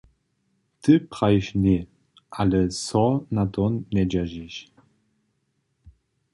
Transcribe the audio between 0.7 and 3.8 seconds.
Ty prajiš ně, ale so na to